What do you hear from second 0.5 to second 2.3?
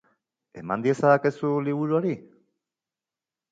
Eman diezadakezu liburu hori?